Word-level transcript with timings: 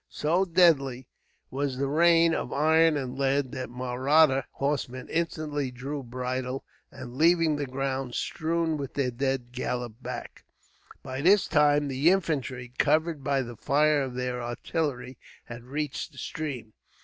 So 0.09 0.45
deadly 0.45 1.05
was 1.51 1.77
the 1.77 1.85
rain 1.87 2.33
of 2.33 2.51
iron 2.51 2.97
and 2.97 3.15
lead 3.19 3.51
that 3.51 3.67
the 3.69 3.75
Mahratta 3.75 4.45
horsemen 4.49 5.07
instantly 5.09 5.69
drew 5.69 6.01
bridle 6.01 6.65
and, 6.89 7.13
leaving 7.17 7.55
the 7.55 7.67
ground 7.67 8.15
strewn 8.15 8.77
with 8.77 8.95
their 8.95 9.11
dead, 9.11 9.51
galloped 9.51 10.01
back. 10.01 10.43
By 11.03 11.21
this 11.21 11.47
time 11.47 11.87
the 11.87 12.09
infantry, 12.09 12.73
covered 12.79 13.23
by 13.23 13.43
the 13.43 13.55
fire 13.55 14.01
of 14.01 14.15
their 14.15 14.41
artillery, 14.41 15.19
had 15.45 15.65
reached 15.65 16.11
the 16.13 16.17
stream. 16.17 16.73